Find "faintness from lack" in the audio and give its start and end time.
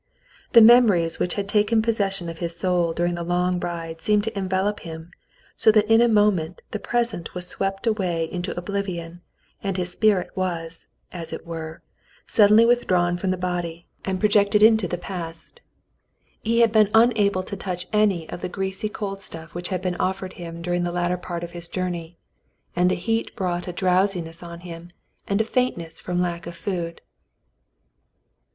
25.43-26.47